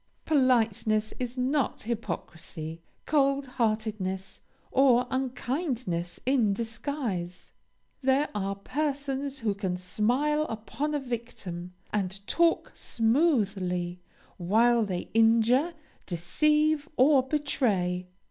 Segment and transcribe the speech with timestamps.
[0.25, 7.51] Politeness is not hypocrisy: cold heartedness, or unkindness in disguise.
[8.01, 13.99] There are persons who can smile upon a victim, and talk smoothly,
[14.37, 15.75] while they injure,
[16.07, 18.07] deceive, or betray.